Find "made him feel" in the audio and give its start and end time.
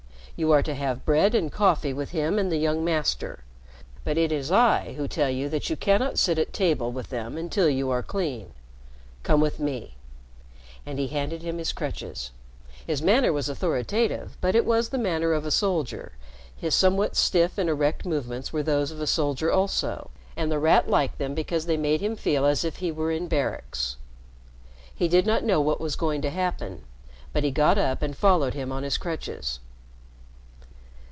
21.77-22.47